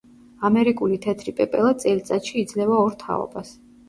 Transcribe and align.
ამერიკული 0.47 0.95
თეთრი 1.03 1.33
პეპელა 1.39 1.73
წელიწადში 1.83 2.33
იძლევა 2.45 2.79
ორ 2.87 2.97
თაობას. 3.05 3.53